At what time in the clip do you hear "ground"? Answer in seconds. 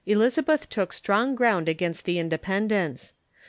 1.35-1.69